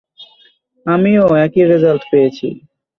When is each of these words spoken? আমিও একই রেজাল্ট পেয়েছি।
আমিও 0.85 1.25
একই 1.45 1.63
রেজাল্ট 1.71 2.03
পেয়েছি। 2.11 2.47